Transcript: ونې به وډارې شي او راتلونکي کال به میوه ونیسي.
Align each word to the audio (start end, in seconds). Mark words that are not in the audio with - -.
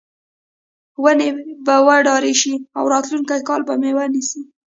ونې 1.03 1.29
به 1.65 1.75
وډارې 1.87 2.33
شي 2.41 2.53
او 2.77 2.83
راتلونکي 2.93 3.39
کال 3.47 3.61
به 3.67 3.73
میوه 3.81 4.03
ونیسي. 4.07 4.41